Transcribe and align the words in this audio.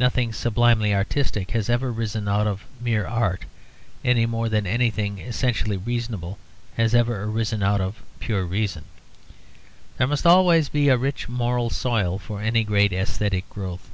Nothing 0.00 0.32
sublimely 0.32 0.92
artistic 0.92 1.52
has 1.52 1.70
ever 1.70 1.90
arisen 1.90 2.26
out 2.26 2.48
of 2.48 2.64
mere 2.80 3.06
art, 3.06 3.44
any 4.04 4.26
more 4.26 4.48
than 4.48 4.66
anything 4.66 5.18
essentially 5.20 5.76
reasonable 5.76 6.38
has 6.76 6.92
ever 6.92 7.22
arisen 7.22 7.62
out 7.62 7.80
of 7.80 7.94
the 7.98 8.02
pure 8.26 8.44
reason. 8.44 8.84
There 9.96 10.08
must 10.08 10.26
always 10.26 10.68
be 10.68 10.88
a 10.88 10.96
rich 10.98 11.28
moral 11.28 11.70
soil 11.70 12.18
for 12.18 12.40
any 12.42 12.64
great 12.64 12.92
aesthetic 12.92 13.48
growth. 13.48 13.88